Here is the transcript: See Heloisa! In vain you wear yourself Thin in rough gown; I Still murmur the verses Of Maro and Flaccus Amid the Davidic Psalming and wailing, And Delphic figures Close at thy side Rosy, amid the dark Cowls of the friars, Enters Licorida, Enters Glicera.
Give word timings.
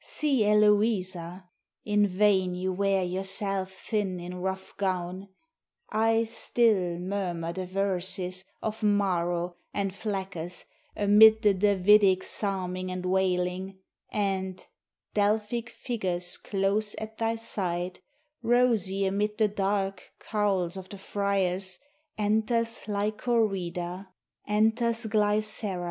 See 0.03 0.41
Heloisa! 0.41 1.43
In 1.85 2.07
vain 2.07 2.55
you 2.55 2.73
wear 2.73 3.03
yourself 3.03 3.71
Thin 3.71 4.19
in 4.19 4.33
rough 4.41 4.75
gown; 4.77 5.29
I 5.91 6.23
Still 6.23 6.97
murmur 6.97 7.53
the 7.53 7.67
verses 7.67 8.43
Of 8.63 8.81
Maro 8.81 9.57
and 9.75 9.93
Flaccus 9.93 10.65
Amid 10.95 11.43
the 11.43 11.53
Davidic 11.53 12.23
Psalming 12.23 12.89
and 12.91 13.05
wailing, 13.05 13.77
And 14.09 14.65
Delphic 15.13 15.69
figures 15.69 16.35
Close 16.37 16.95
at 16.95 17.19
thy 17.19 17.35
side 17.35 17.99
Rosy, 18.41 19.05
amid 19.05 19.37
the 19.37 19.49
dark 19.49 20.13
Cowls 20.17 20.77
of 20.77 20.89
the 20.89 20.97
friars, 20.97 21.77
Enters 22.17 22.87
Licorida, 22.87 24.07
Enters 24.47 25.05
Glicera. 25.05 25.79